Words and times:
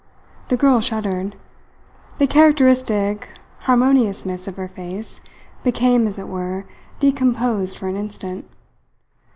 The 0.47 0.57
girl 0.57 0.79
shuddered. 0.81 1.35
The 2.17 2.25
characteristic 2.25 3.29
harmoniousness 3.65 4.47
of 4.47 4.55
her 4.57 4.67
face 4.67 5.21
became, 5.63 6.07
as 6.07 6.17
it 6.17 6.27
were, 6.27 6.65
decomposed 6.99 7.77
for 7.77 7.87
an 7.87 7.95
instant. 7.97 8.47